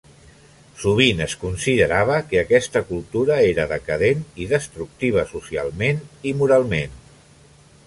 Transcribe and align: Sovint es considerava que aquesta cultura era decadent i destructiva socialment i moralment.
Sovint 0.83 1.19
es 1.25 1.35
considerava 1.41 2.15
que 2.31 2.39
aquesta 2.43 2.83
cultura 2.87 3.37
era 3.51 3.67
decadent 3.73 4.25
i 4.45 4.49
destructiva 4.55 5.29
socialment 5.35 6.03
i 6.33 6.37
moralment. 6.43 7.01